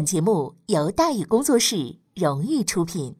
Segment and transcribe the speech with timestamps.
[0.00, 3.19] 本节目由大宇工作室荣誉出品。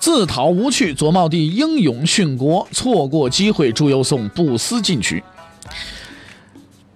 [0.00, 5.22] 自讨无趣，左茂帝英勇殉国，错过机会，朱由崧不思进取。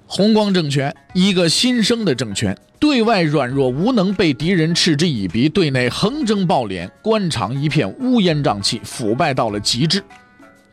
[0.06, 10.02] 弘光政权一个新生的政权，对外软弱无能，被敌人嗤之以鼻；对内横征暴敛，官场一片乌烟瘴气，腐败到了极致。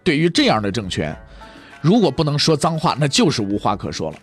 [0.04, 1.16] 对于这样的政权，
[1.82, 4.18] 如果不能说脏话，那就是无话可说了。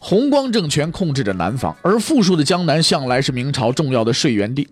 [0.00, 4.66] 弘光政权控制着南方，而富庶的江南向来是明朝重要的税源地。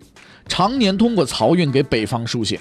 [0.47, 2.59] 常年通过漕运给北方输血，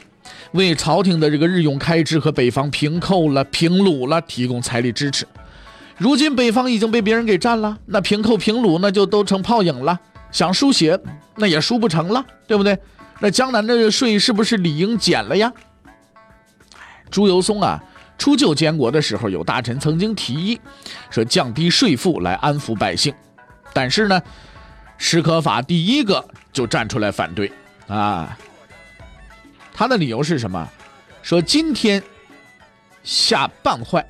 [0.52, 5.27] 为朝廷的这个日用开支和北方平寇了、平虏了提供财力支持。
[5.96, 9.98] 如今北方已经被别人给占了，那平寇平虏那就都成泡影了，
[10.32, 10.98] 想输血
[11.36, 12.77] 那也输不成了，对不对？
[13.20, 15.52] 那江南的税是不是理应减了呀？
[17.10, 17.80] 朱由崧啊，
[18.18, 20.60] 初就监国的时候，有大臣曾经提议
[21.10, 23.14] 说降低税赋来安抚百姓，
[23.72, 24.20] 但是呢，
[24.98, 27.52] 史可法第一个就站出来反对。
[27.86, 28.38] 啊，
[29.72, 30.68] 他的理由是什么？
[31.22, 32.02] 说今天
[33.02, 34.06] 下半坏，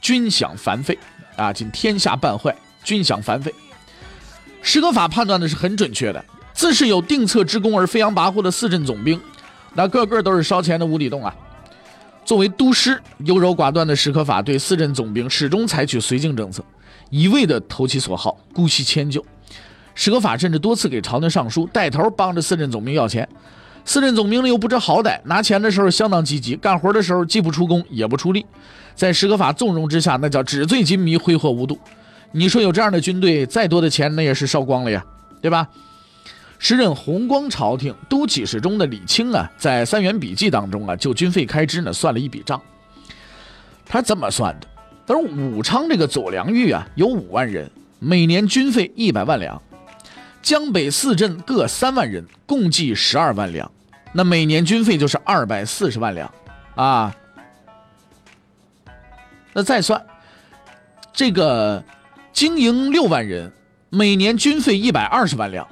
[0.00, 0.98] 军饷繁费
[1.36, 1.52] 啊！
[1.52, 3.54] 今天下半坏，军饷繁费。
[4.62, 6.24] 史可法判断的是很准确的。
[6.52, 9.20] 自是有定策之功而飞扬跋扈的四镇总兵，
[9.74, 11.34] 那个个都是烧钱的无底洞啊！
[12.24, 16.64] 作为都师，优柔寡断的史可法对四镇总兵始终采取绥靖政策，
[17.10, 19.24] 一味的投其所好，姑息迁就。
[19.96, 23.28] 史可法甚至多次给朝廷上书，带头帮着四镇总兵要钱。
[23.84, 28.44] 四镇总兵呢又不知好歹，拿钱的时候相当积极，干活的时候既不出工也不出力。
[28.94, 31.78] 在史可法纵容之下，那叫纸醉金迷、挥霍无度。
[32.32, 35.04] 你说有这样的军队，再多的钱那也是烧光了呀，
[35.40, 35.66] 对吧？
[36.58, 42.60] 时任弘光朝廷都给事中的李清啊，在《三元笔记》当中啊，就军费开支呢算了一笔账。
[43.86, 44.66] 他这么算的：
[45.06, 49.62] 他说武昌这个左良域啊，有五万人，每年军费一百万两。
[50.46, 53.68] 江北四镇各三万人，共计十二万两，
[54.12, 56.32] 那每年军费就是二百四十万两，
[56.76, 57.12] 啊，
[59.52, 60.00] 那再算，
[61.12, 61.82] 这个
[62.32, 63.52] 经营六万人，
[63.90, 65.66] 每年军费一百二十万两，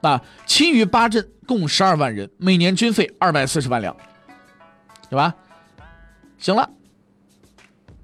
[0.00, 3.94] 啊，其余八镇共十二万人，每年军费二百四十万两，
[5.10, 5.34] 对吧？
[6.38, 6.70] 行了，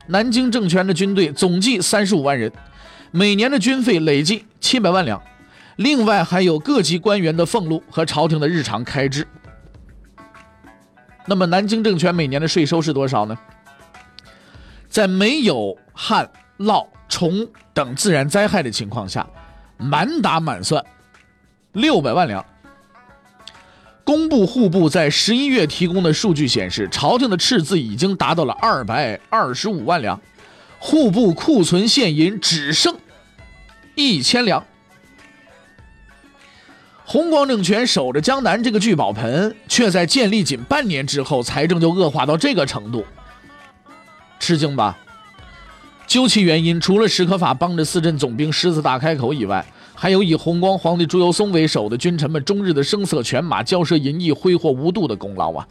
[0.07, 2.53] 南京政权的军队总计三十五万人，
[3.11, 5.19] 每年的军费累计七百万两。
[5.77, 9.27] 另外还有各级官员的俸禄和朝廷的日常开支。
[11.27, 13.39] 那么南京政权每年的税收是多少呢？
[14.89, 19.27] 在没有旱涝虫等自然灾害的情况下，
[19.77, 20.85] 满打满算
[21.73, 22.45] 六百万两。
[24.03, 30.21] 工部户部在十一月提供的数据显示，朝廷的赤字已经达到了二百二十五万两，
[30.81, 32.97] 户部库存现银只剩
[33.95, 34.67] 一千两。
[37.13, 43.05] 红光政权守着江南这个聚宝盆，却在建立仅半年之后，财政就恶化到这个程度，
[44.39, 44.97] 吃惊吧？
[46.07, 55.67] 究其原因，除了史可法帮着四镇总兵狮子大开口以外，还有以红光皇帝朱由崧为首的君臣们终日的声色犬马、骄奢淫逸、挥霍无度的功劳啊！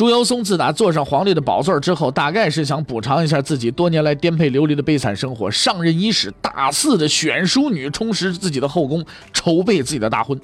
[0.00, 9.04] 朱由崧自打坐上皇帝的宝座之后，大概是想补偿一下自己多年来颠沛流离的悲惨生活，上任伊始，大肆的选淑女，充实自己的后宫，
[9.34, 10.40] 筹备自己的大婚。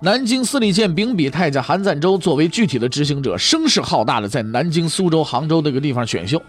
[0.00, 6.42] 南京司礼监秉笔太监韩赞周作为具体的执行者，声势浩大的在南京、苏州、杭州这个地方选秀，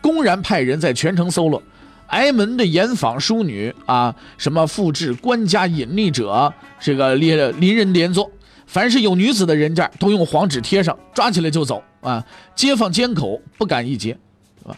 [0.00, 1.60] 公然派人在全城搜罗，
[2.06, 8.30] 挨门的严访淑女啊，什么复制官家隐匿者，这个连邻人连坐。
[8.70, 12.24] 凡是有女子的人家，都用黄纸贴上，抓起来就走啊！
[12.54, 14.16] 街坊监口不敢一揭，
[14.62, 14.76] 是吧？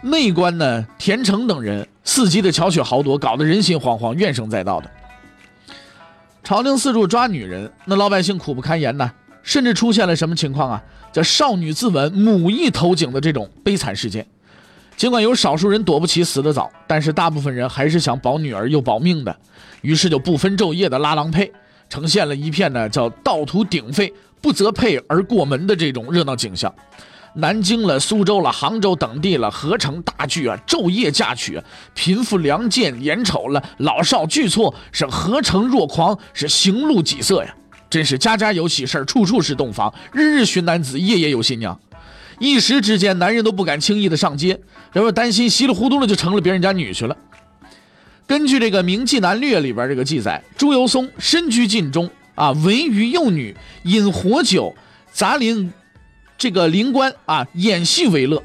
[0.00, 4.90] 内官呢，田成等人伺机的巧取豪夺，搞得人心惶惶，怨声载道的。
[6.42, 9.12] 朝廷四处抓女人，那老百姓苦不堪言呐！
[9.42, 10.82] 甚至出现了什么情况啊？
[11.12, 14.26] 叫少女自刎，母亦投井的这种悲惨事件。
[14.96, 19.36] 尽管有少数人躲不起死的早，但是大部分人还是想保女儿又保命的，
[19.82, 21.52] 于是就不分昼夜的拉郎配，
[21.88, 26.74] 呈现了一片呢叫道途鼎沸，不择配而过门的这种热闹景象。
[27.34, 31.60] 南京了、苏州了、杭州等地了，合成大剧啊，昼夜嫁娶，
[31.94, 37.54] 贫富良贱，眼丑了，老少俱错，是合成若狂，是行路几色呀！
[37.90, 41.78] 真是家家有喜事处处是洞房，日日寻男子，夜夜有新娘。
[42.38, 44.58] 一时之间，男人都不敢轻易的上街，
[44.92, 47.16] 然后担心稀里糊涂的就成了别人家女婿了。
[48.26, 54.74] 根据这个《明记南略》里边这个记载，朱由崧身居禁中啊，闻于幼女饮火酒，
[55.12, 55.72] 杂临。
[56.38, 58.42] 这个灵官啊，演戏为乐，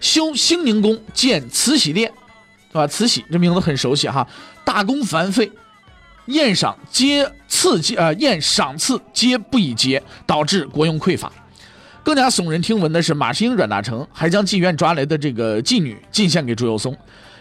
[0.00, 2.12] 修兴宁宫建慈禧殿，
[2.70, 2.86] 是吧？
[2.86, 4.28] 慈禧这名字很熟悉哈。
[4.66, 5.50] 大功繁费，
[6.26, 11.32] 宴赏皆赐呃宴赏赐皆不以节，导致国用匮乏。
[12.02, 16.94] 更加耸人听闻的是，马士英阮大铖还将妓院抓来的这个妓女进献给朱由崧。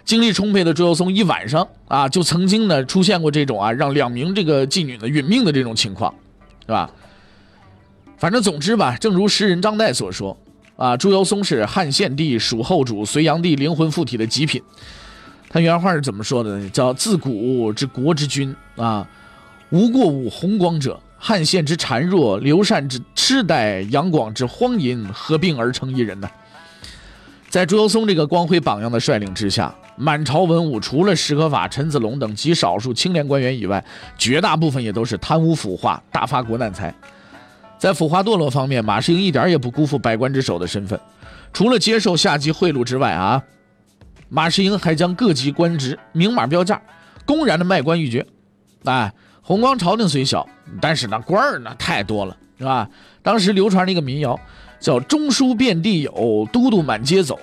[0.07, 6.11] 精力充沛的朱由崧一晚上啊，就曾经呢出现过这种啊让两名这个妓女呢殒命的这种情况，
[6.61, 6.89] 是吧？
[8.17, 10.35] 反正总之吧，正如诗人张岱所说，
[10.77, 14.63] 啊，朱由崧是汉献帝、蜀后主、隋炀帝灵魂附体的极品。
[15.49, 16.69] 他原话是怎么说的呢？
[16.69, 19.05] 叫“自古之国之君啊，
[19.71, 20.97] 无过武弘光者。
[21.19, 26.29] 汉献之孱弱，刘禅之痴呆，杨广之荒淫，合并而成一人呢？”
[27.57, 33.83] 在朱由崧这个光辉榜样的率领之下，满朝文武除了史可法、陈子龙等极少数清廉官员以外，
[34.15, 36.93] 绝大部分也都是贪污腐化，大发国难财。
[37.79, 40.99] 在腐化堕落方面，马士英一点也不辜负百官之首的身份。
[41.51, 43.41] 除了接受下级贿赂之外啊，
[44.29, 46.79] 马士英还将各级官职明码标价，
[47.25, 48.23] 公然的卖官鬻爵。
[48.83, 49.11] 哎，
[49.41, 50.47] 弘光朝廷虽小，
[50.79, 52.87] 但是那官儿那太多了，是吧？
[53.23, 54.39] 当时流传了一个民谣，
[54.79, 57.37] 叫“中书遍地有，都督满街走，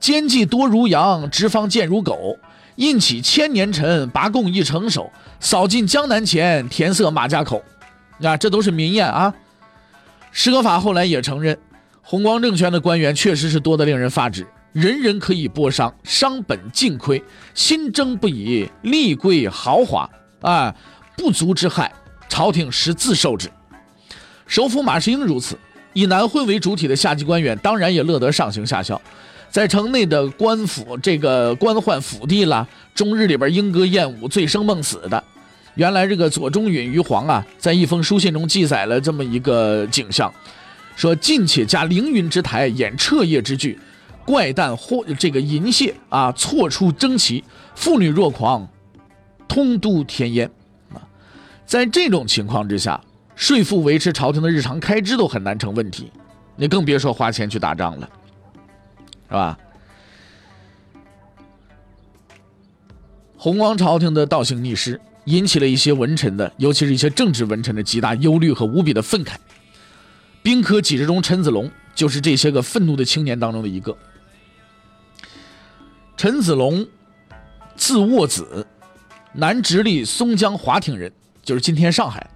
[0.00, 2.36] 奸计多如羊，直方贱如狗。
[2.76, 7.62] 印起千年尘，拔贡一成手，扫尽江南钱，填塞马家口。”
[8.22, 9.34] 啊，这都是民谚啊。
[10.30, 11.58] 史可法后来也承认，
[12.02, 20.08] 弘光政权的官员确实是多得令人发指，人人可以剥商，商本尽亏，新征不已，利贵豪华，
[20.40, 20.74] 啊，
[21.16, 21.92] 不足之害，
[22.28, 23.50] 朝廷实自受之。
[24.46, 25.58] 首辅马士英如此，
[25.92, 29.00] 以南混为主体的下级官员当然也乐得上行下效，
[29.50, 35.22] 在城内的官府这个官宦府邸啦，终日里边莺歌燕舞，醉生梦死的。
[35.74, 40.32] 原来这个左中允于皇啊，在一封书信中记载了这么一个景象，
[40.96, 43.78] 说近且加凌云之台演彻夜之剧，
[44.26, 47.42] 怪诞或这个淫亵啊，错出征旗，
[47.74, 48.68] 妇女若狂，
[49.48, 50.50] 通都天烟
[50.92, 51.00] 啊。
[51.64, 53.00] 在这种情况之下，
[53.34, 56.10] 税赋维持朝廷的日常开支都很难成问题，
[56.56, 58.08] 你更别说花钱去打仗了，
[59.28, 59.58] 是吧？
[63.36, 65.00] 弘光朝廷的倒行逆施。
[65.26, 69.36] 引起了一些文臣的，尤其是一些政治文臣的极大忧虑和无比的愤慨。
[70.42, 73.96] 兵科给事中陈子龙就是这些个愤怒的青年当中的一个。
[76.16, 76.84] 陈子龙，
[77.76, 78.66] 字沃子，
[79.32, 81.12] 南直隶松江华亭人，
[81.44, 82.28] 就是今天上海。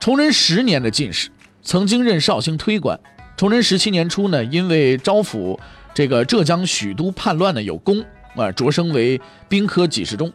[0.00, 1.28] 崇祯十年的进士，
[1.62, 2.98] 曾经任绍兴推官。
[3.36, 5.58] 崇祯十七年初呢，因为招抚
[5.92, 8.02] 这个浙江许都叛乱呢有功
[8.34, 10.32] 啊，擢升为兵科给事中。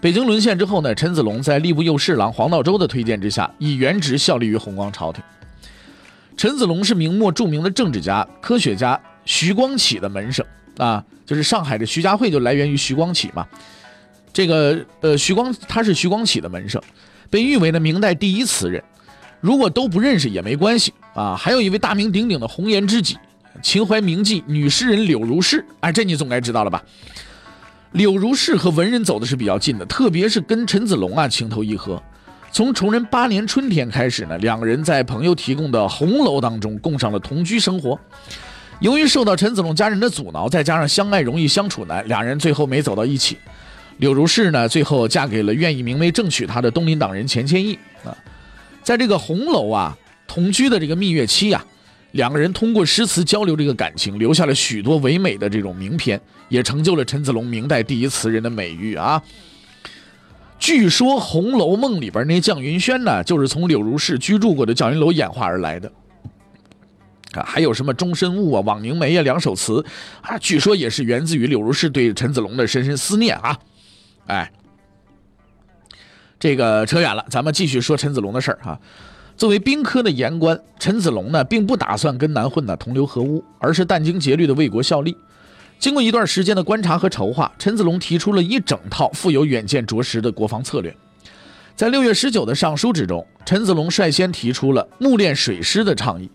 [0.00, 5.20] 北京沦陷之后呢，陈子龙在吏部右侍郎黄道周的推荐之下，以原职效力于弘光朝廷。
[6.36, 13.44] 陈子龙是明末著名的政治家、科学家徐光启的门生啊，就是上海的徐家汇就来源于徐光启嘛。
[14.32, 16.80] 这个呃，徐光他是徐光启的门生，
[17.28, 18.80] 被誉为呢明代第一词人。
[19.40, 21.36] 如果都不认识也没关系啊。
[21.36, 23.16] 还有一位大名鼎鼎的红颜知己，
[23.62, 26.82] 秦淮名妓女诗人柳如是，哎，这你总该知道了吧？
[27.92, 32.00] 柳如是和文人走的是比较近的，特别是跟陈子龙啊情投意合。
[32.52, 37.98] 从崇祯八年春天开始呢，两个人在朋友提供的红楼当中共上了同居生活。
[38.80, 43.36] 由于受到陈子龙家人的阻挠，再加上相爱容易相处难，两人最后没走到一起。
[43.98, 48.16] 柳如是呢，最后嫁给了愿意明媒正娶她的东林党人钱谦益啊。
[48.82, 49.96] 在这个红楼啊
[50.26, 51.64] 同居的这个蜜月期呀。
[52.12, 59.22] 两个人通过诗词交流这个感情，留下了许多唯美的这种名篇，也成就了陈子龙明代第一词人的美誉啊。
[60.58, 65.92] 据说《红楼梦》里边那绛云轩呢，就是从柳如是居住过的绛云楼演化而来的
[67.34, 67.44] 啊。
[67.46, 69.84] 还有什么终身误啊、枉凝眉啊两首词
[70.20, 73.56] 啊，据说也是源自于柳如是对陈子龙的深深思念啊。
[74.26, 74.50] 哎，
[76.40, 78.80] 这个扯远了，咱们继续说陈子龙的事儿哈。
[79.36, 85.14] 作为兵科的言官，陈子龙呢，并不打算跟南混呢同流合污，而是殚精竭虑的为国效力。
[85.78, 90.94] 经过一段时间的观察和筹划，陈子龙提出了一整套富有远见卓识的国防策略。
[91.76, 96.30] 在六月十九的上书之中，陈子龙率先提出了募练水师的倡议。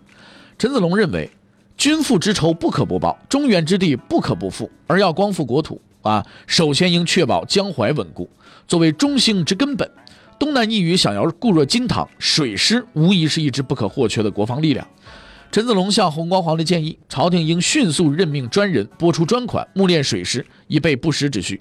[0.56, 1.28] 陈子龙认为，
[1.76, 8.28] 君父之仇不可不报，中原之地不可不复，而要光复国土啊，首先应确保江淮稳固，
[8.66, 9.90] 作为中兴之根本。
[10.38, 14.86] 东南一隅想要固若金汤，水师无疑是一支不可或缺的国防力量。
[15.50, 21.58] 陈子龙向弘光皇帝建议，朝廷应迅速任命专人，拨出专款募练水师，以备不时之需。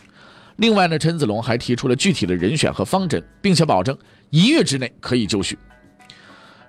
[0.57, 3.97] 另外呢，陈子龙还提出了具体的人选和方针，并且保证
[4.29, 5.57] 一月之内可以就绪。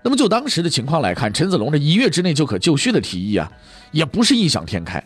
[0.04, 3.50] 那么就当时的情况来看，陈子龙这一月之内就可就绪的提议啊，
[3.90, 5.02] 也不是异想天开。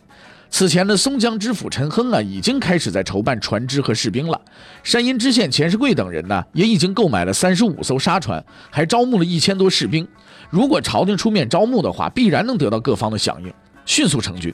[0.50, 4.38] 此前的松江知府陈亨啊，已经开始在筹办船只和士兵了。
[4.82, 10.06] 山阴知县钱世贵等人呢，也已经购买了三十五艘沙船，还招募了一千多士兵。
[10.50, 13.52] 如果朝廷出面招募的话，必然能得到各方的响应，
[13.86, 14.52] 迅速成军。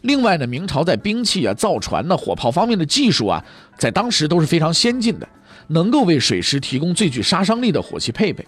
[0.00, 3.44] 另外呢，明朝在兵器啊、造船呢、火炮方面的技术啊，
[3.78, 5.28] 在当时都是非常先进的，
[5.68, 8.44] 能够为水师提供最具杀伤力的火器配备。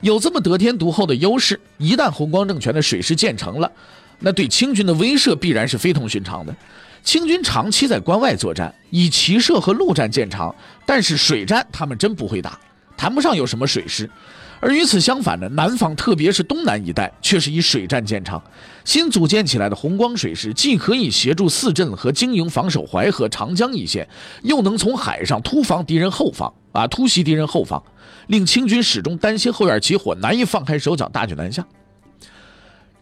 [0.00, 3.70] 有这么得天独厚的优势，一旦弘光政权的水师建成了。
[4.22, 6.54] 那对清军的威慑必然是非同寻常的。
[7.02, 10.54] 清军长期在关外作战，以骑射和陆战见长，
[10.86, 12.58] 但是水战他们真不会打，
[12.96, 14.08] 谈不上有什么水师。
[14.60, 18.40] 而与此相反的，南方特别是东南一带，却是以水战见长。
[18.84, 24.08] 新组建起来的红光水师，既可以协助四镇和经营防守淮河、长江一线，
[24.44, 27.82] 又能从海上突防敌人后方啊，突袭敌人后方，
[28.28, 31.66] 令清军始终担心后院起火，难以放开手脚，大举南下。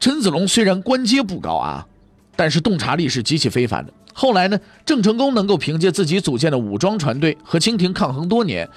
[0.01, 1.87] 陈子龙虽然官阶不高啊，
[2.35, 3.93] 但是洞察力是极其非凡的。
[4.15, 8.69] 后来呢，郑成功能够凭借自己组建的武装船队和清廷抗衡多年，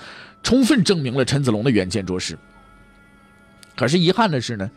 [0.43, 2.37] 充分证明了陈子龙的远见卓识。
[3.75, 4.69] 可是遗憾的是呢，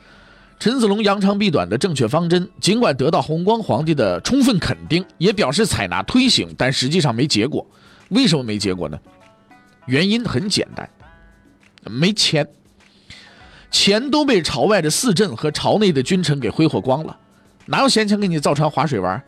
[0.60, 7.66] 陈子龙扬长避短的正确方针，尽管得到弘光皇帝的充分肯定，也表示采纳推行，但实际上没结果。
[8.10, 8.98] 为什么没结果呢？
[9.86, 10.88] 原因很简单，
[11.84, 12.46] 没钱。
[13.70, 17.16] 钱都被朝外的四镇和朝内的君臣给挥霍光了，
[17.66, 19.22] 哪有闲钱给你造船划水玩？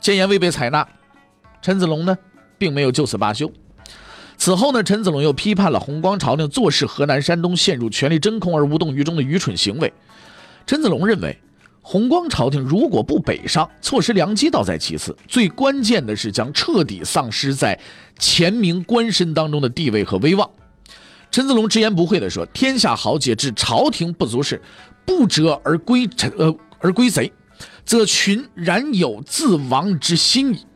[0.00, 0.86] 谏言未被采纳，
[1.62, 2.16] 陈子龙呢，
[2.58, 3.50] 并没有就此罢休。
[4.36, 9.92] 此后呢，陈子龙又批判了弘光朝廷坐视河南、山东陷入权力真空而无动于衷的愚蠢行为。
[10.66, 11.38] 陈子龙认为，
[11.82, 17.78] 弘光朝廷如果不北上，错失良机倒在其次，最关键的是将彻底丧失在
[18.18, 20.48] 前明官绅当中的地位和威望。
[21.30, 24.60] 陈子龙直言不讳地说：“天下豪杰至朝廷不足事，
[25.06, 27.32] 不折而归臣，呃，而归贼，
[27.84, 30.66] 则群然有自亡之心矣。”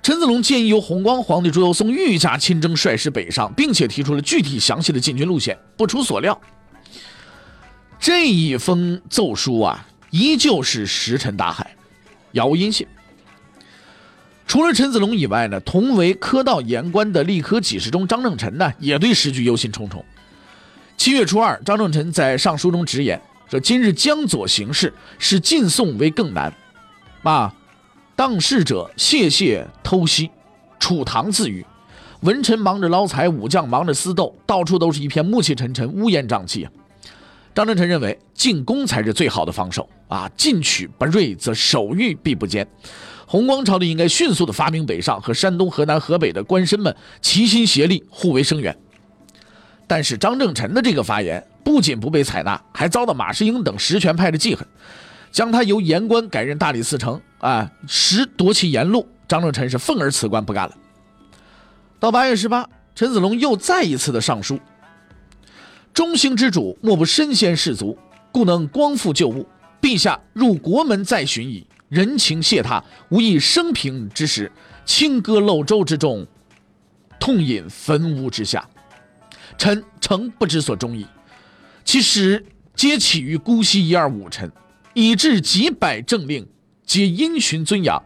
[0.00, 5.58] 陈子龙建议由弘光皇帝朱由崧御驾亲征，率师北上，并且提出了具体详细的进军路线。
[5.76, 6.38] 不出所料，
[7.98, 11.74] 这一封奏书啊，依旧是石沉大海，
[12.32, 12.86] 杳无音信。
[14.46, 20.02] 除了陈子龙以外呢，同为科道言官的吏科给事中张正臣呢，也对时局忧心忡忡。
[20.96, 23.20] 七月初二，张正臣在上书中直言
[23.50, 26.52] 说：“今日江左形势，使晋宋为更难。
[27.22, 27.52] 啊，
[28.14, 30.30] 当事者谢谢偷袭，
[30.78, 31.64] 楚唐自愈。
[32.20, 36.70] 文臣忙着捞财，武将忙着私斗，到处都是一片暮气沉沉、乌烟瘴气啊。”
[37.54, 42.66] 张正臣认为，进攻才是最好的防守啊，进取不锐，则守御必不坚。
[43.26, 48.76] 弘光朝廷应该迅速的发兵北上，和山东、河南、河北的官绅们齐心协力，互为声援。
[49.86, 54.66] 但是张正臣的这个发言不仅不被采纳，还遭到马士英等实权派的记恨，
[55.30, 59.08] 将他由言官改任大理寺丞，啊，实夺其言路。
[59.28, 60.74] 张正臣是愤而辞官，不干了。
[62.00, 64.58] 到八月十八，陈子龙又再一次的上书：
[65.94, 67.96] 中兴之主，莫不身先士卒，
[68.32, 69.46] 故能光复旧物。
[69.80, 71.64] 陛下入国门再寻矣。
[71.88, 74.50] 人情谢他，无以生平之时，
[74.84, 76.26] 轻歌漏舟之中，
[77.20, 78.68] 痛饮焚屋之下。
[79.56, 81.06] 臣诚不知所终矣。
[81.84, 84.50] 其实皆起于姑息一二武臣，
[84.94, 86.44] 以致几百政令
[86.84, 88.02] 皆因循尊养，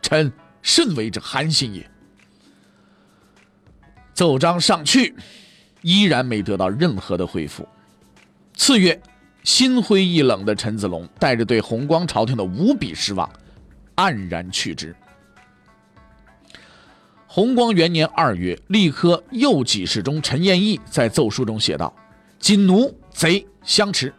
[0.00, 0.30] 臣
[0.62, 1.90] 甚为之寒心也。
[4.14, 5.14] 奏章上去，
[5.86, 7.66] 依然没得到任何的回复。
[8.54, 9.00] 次月。
[9.44, 13.30] 心灰意冷的陈子龙带着对弘光朝廷的无比失望，
[13.94, 14.92] 黯然去之。
[17.28, 21.94] 弘光元年二月，吏科右给事中陈彦义在奏书中写道
[22.40, 24.12] ：“今奴贼相持，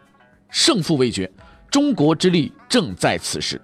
[0.48, 1.30] 胜负未决，
[1.70, 3.60] 中国之力正在此时。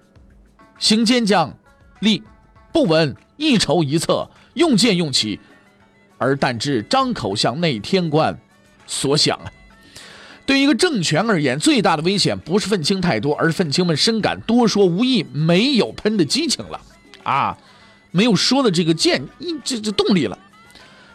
[0.77, 1.51] 行兼将，
[2.01, 2.21] 吏
[2.71, 5.39] 不闻一筹一策，用剑用旗，
[6.17, 8.37] 而但知张口向内天官
[8.85, 9.51] 所想啊。”
[10.45, 16.79] 对于一个政权而言，最大的危险不是愤青太多，而是愤青们深感多说无益，没有喷的激情了，
[17.23, 17.57] 啊，
[18.11, 19.27] 没有说的这个剑，
[19.63, 20.37] 这这动力了。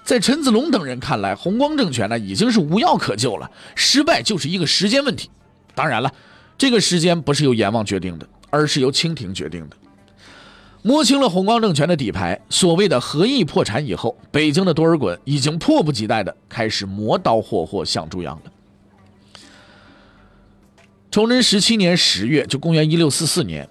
[0.02, 5.30] 在陈子龙等人看来，红光政权呢已经是无药可救了，失败就是一个时间问题。
[5.76, 6.12] 当然了，
[6.59, 9.76] 这个时间不是由阎王决定的，而是由清廷决定的。
[10.82, 18.52] 摸清了红光政权的底牌，所谓的合议破产以后，北京的多尔衮已经迫不及待的开始磨刀霍霍向猪羊了。
[21.10, 23.68] 崇祯十七年十月，就公元一六四四年，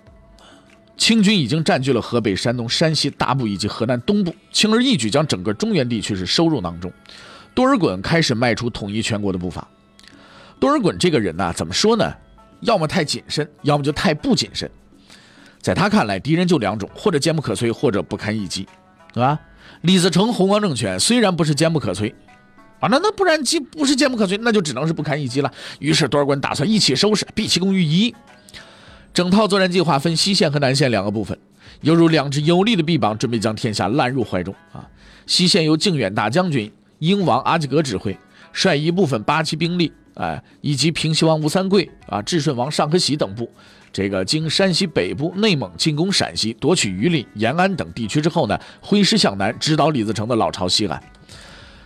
[0.98, 6.92] 清军已经占据了河北、山东、山西大部以及河南东部，轻而易举将整个中原地区是收入囊中。
[7.56, 9.68] 多尔衮开始迈出统一全国的步伐。
[10.60, 12.14] 多尔衮这个人呢，怎么说呢？
[12.60, 14.70] 要么太谨慎，要么就太不谨慎。
[15.62, 18.68] 在他看来，敌人就两种，或者坚不可摧，或者不堪一击，
[19.14, 19.40] 对吧？
[19.82, 22.14] 李自成洪光政权虽然不是坚不可摧。
[22.80, 25.52] 啊，那那不然击不是坚不可摧，那就只能是不堪一击了。
[25.80, 28.16] 于是多尔衮打算一起收拾，毕其功于一。
[29.14, 31.38] 整套作战计划分西线和南线两个部分，
[31.82, 34.88] 犹如两只有力的臂膀，准备将天下揽入怀中啊。
[35.26, 38.18] 西线由靖远大将军英王阿济格指挥，
[38.54, 43.52] 率一部分八旗兵力，哎，以及平西王吴三桂啊、至顺王尚可喜等部，
[43.92, 51.02] 这个经山西北部、内蒙进攻陕西，夺取榆林、延安等地区之后呢，挥师向南，直捣李自成的老巢西安。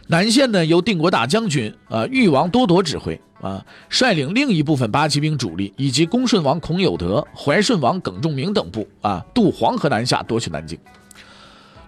[0.08, 10.78] 南线呢，由定国大将军啊裕王多铎指挥啊，率领另一部分八旗兵主力，以及恭顺王孔有德、怀顺王耿仲明等部啊，渡黄河南下，夺取南京。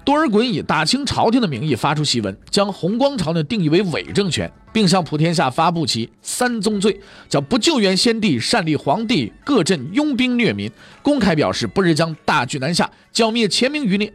[0.05, 10.71] 多尔衮以大清朝廷的名义发出檄文，将弘光朝廷定义为伪政权，并向普天下发布其三宗罪，叫不救援先帝、擅立皇帝、各镇拥兵虐民，
[11.01, 14.13] 公开表示不日将大举南下，剿灭前明余孽。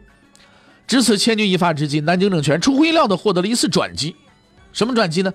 [0.87, 4.15] 值此，千钧一发之际，南京政权出乎意料地获得了一次转机。
[4.71, 5.33] 什么转机呢？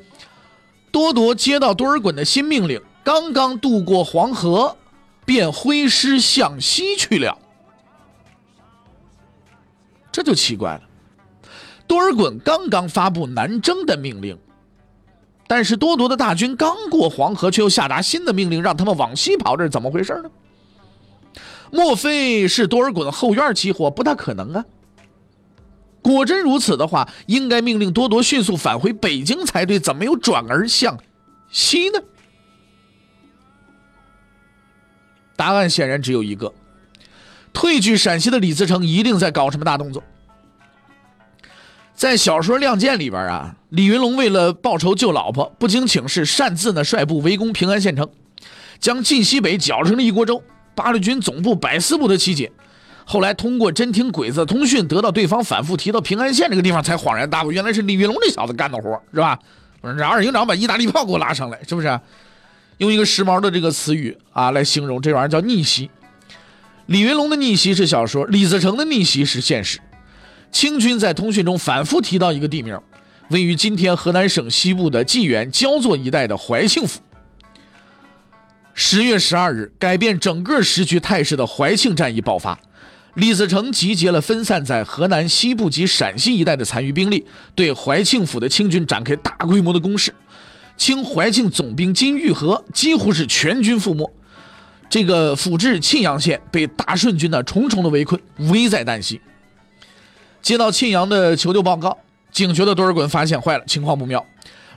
[0.90, 4.78] 多铎接到多尔衮的新命令，刚刚渡过黄河，
[5.26, 7.38] 便挥师向西去了。
[10.16, 10.80] 这就奇怪了。
[11.86, 14.38] 多尔衮刚刚发布南征的命令，
[15.46, 20.30] 但是多铎的大军刚过黄河，却又下达新的命令，让他们往西跑，这是怎么回事呢？
[21.70, 23.90] 莫非是多尔衮后院起火？
[23.90, 24.64] 不大可能啊。
[26.00, 30.98] 果真如此的话，应该命令多铎迅速返回北京才对，怎么又转而向
[31.50, 32.00] 西呢？
[35.36, 36.50] 答案显然只有一个：
[37.56, 40.02] 退居陕西的李自成一定在搞什么大动作。
[41.94, 48.06] 在小说《亮剑》里边啊，李云龙为了报仇救老婆，不经请示，擅自呢率部围攻平安县城，
[48.78, 50.42] 将晋西北搅成了一锅粥，
[50.74, 52.52] 八路军总部百思不得其解。
[53.06, 59.38] 后来通过侦听鬼子通讯，得到对方反复提到平安县这个地方，才恍然大悟，原来是李云龙这小子干的活，是吧？
[59.80, 61.98] 让二营长把意大利炮给我拉上来，是不是？
[62.76, 65.90] 用一个时髦的这个词语啊来形容这玩意儿叫逆袭。
[66.86, 69.80] 李云龙的逆袭是小说，李自成的逆袭是现实。
[70.52, 72.78] 清军在通讯中反复提到一个地名，
[73.30, 77.00] 位于今天河南省西部的济源焦作一带的怀庆府。
[78.72, 82.56] 十月十二日，改变整个时局态势的怀庆战役爆发。
[83.14, 90.14] 李自成集结了分散在河南西部及陕西一带的残余兵力，对怀庆府的清军展开大规模的攻势。
[90.76, 94.08] 清怀庆总兵金玉和几乎是全军覆没。
[94.88, 98.20] 这个府治沁阳县被大顺军呢重重的围困，
[98.50, 99.20] 危在旦夕。
[100.40, 101.98] 接到沁阳的求救报告，
[102.30, 104.24] 警觉的多尔衮发现坏了，情况不妙。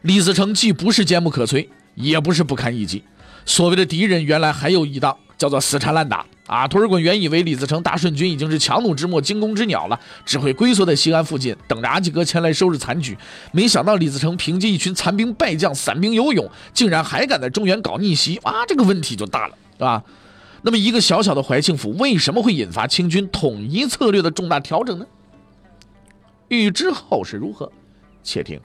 [0.02, 3.04] 李自成既不是坚不可摧，也不是不堪一击。
[3.45, 6.26] 所谓的敌人，原来还有一档，叫做死缠烂打。
[6.48, 6.67] 啊！
[6.67, 13.15] 多尔衮原以为李自成大顺军已经是强弩之末、惊弓之鸟了，只会龟缩在西安附近，等着阿济格前来收拾残局。
[13.52, 18.38] 没想到李自成凭借一群残兵败将、散兵游勇，竟然还敢在中原搞逆袭！
[18.38, 20.03] 啊，这个问题就大了，对吧？
[20.61, 25.05] 那么，一个小小的怀庆府，为什么会引发清军统一策略的重大调整呢？
[26.49, 27.71] 欲知后事如何，
[28.21, 28.59] 且听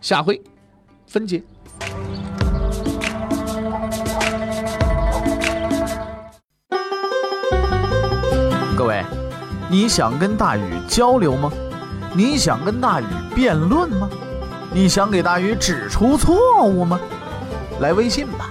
[0.00, 0.40] 下回
[1.06, 1.42] 分解。
[8.74, 9.04] 各位
[9.68, 11.52] 你想跟大禹交流吗？
[12.14, 14.08] 你想跟大禹辩论吗？
[14.72, 16.98] 你想给大禹指出错误吗？
[17.80, 18.50] 来微信吧，